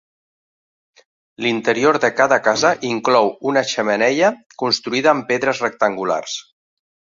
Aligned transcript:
L'interior 1.45 1.99
de 2.05 2.09
cada 2.21 2.39
casa 2.47 2.71
inclou 2.93 3.31
una 3.51 3.65
xemeneia 3.75 4.33
construïda 4.65 5.15
amb 5.15 5.31
pedres 5.31 5.65
rectangulars. 5.69 6.37